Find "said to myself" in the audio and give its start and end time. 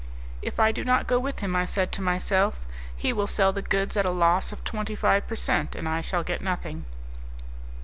1.65-2.65